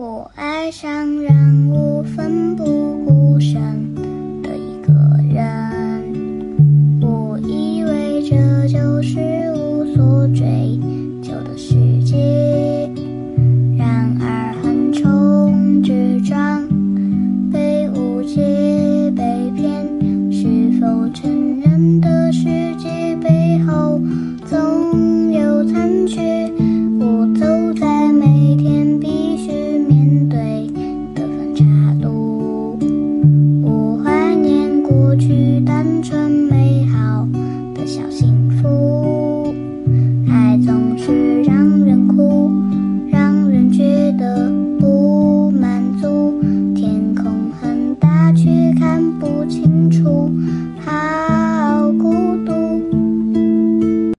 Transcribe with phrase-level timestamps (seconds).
[0.00, 1.34] 我爱上让
[1.70, 2.64] 我奋不
[3.04, 3.92] 顾身
[4.44, 4.94] 的一个
[5.28, 9.27] 人我以为这就是
[35.78, 36.27] 单纯。